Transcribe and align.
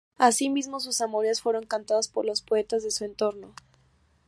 Asimismo, 0.17 0.79
sus 0.79 0.99
amoríos 1.01 1.41
fueron 1.41 1.67
cantados 1.67 2.07
por 2.07 2.25
los 2.25 2.41
poetas 2.41 2.81
de 2.81 2.89
su 2.89 3.05
entorno. 3.05 3.53